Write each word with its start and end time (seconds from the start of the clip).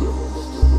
Música 0.00 0.69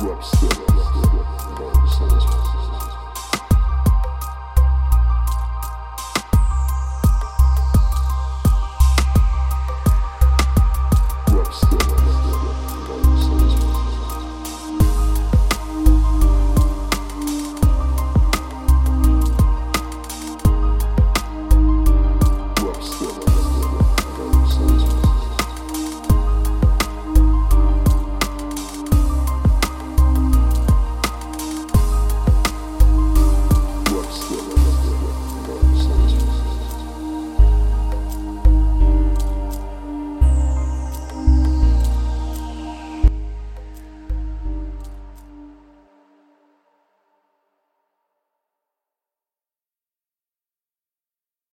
Dubstep. 0.00 0.69